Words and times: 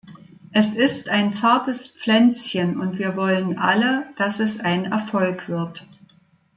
Es 0.51 0.73
ist 0.73 1.09
ein 1.09 1.31
zartes 1.31 1.85
Pflänzchen, 1.85 2.79
und 2.79 2.97
wir 2.97 3.15
wollen 3.15 3.59
alle, 3.59 4.07
dass 4.15 4.39
es 4.39 4.59
ein 4.59 4.85
Erfolg 4.91 5.47
wird. 5.47 5.85